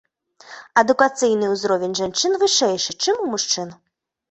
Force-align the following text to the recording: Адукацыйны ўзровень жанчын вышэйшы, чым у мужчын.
Адукацыйны 0.81 1.51
ўзровень 1.51 1.95
жанчын 2.01 2.33
вышэйшы, 2.47 2.99
чым 3.07 3.23
у 3.27 3.31
мужчын. 3.37 3.75